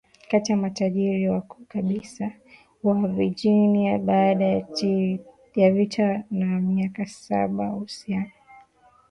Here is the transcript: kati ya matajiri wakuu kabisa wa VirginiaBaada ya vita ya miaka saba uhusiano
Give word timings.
kati 0.29 0.51
ya 0.51 0.57
matajiri 0.57 1.29
wakuu 1.29 1.63
kabisa 1.69 2.31
wa 2.83 3.07
VirginiaBaada 3.07 4.45
ya 5.55 5.71
vita 5.71 6.23
ya 6.35 6.47
miaka 6.61 7.05
saba 7.05 7.73
uhusiano 7.73 8.31